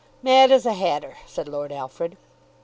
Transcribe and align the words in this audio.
"Mad 0.23 0.51
as 0.51 0.65
a 0.65 0.73
hatter," 0.73 1.15
said 1.27 1.47
Lord 1.47 1.71
Alfred. 1.71 2.17